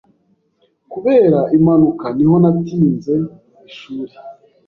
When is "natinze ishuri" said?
2.43-4.15